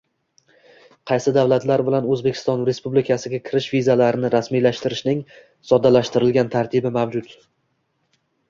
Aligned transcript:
Qaysi 1.11 1.33
davlatlar 1.35 1.83
bilan 1.89 2.07
O‘zbekiston 2.15 2.63
Respublikasiga 2.69 3.41
kirish 3.49 3.67
vizalarini 3.75 4.33
rasmiylashtirishning 4.37 5.23
soddalashtirilgan 5.73 6.51
tartibi 6.57 6.95
mavjud? 7.01 7.31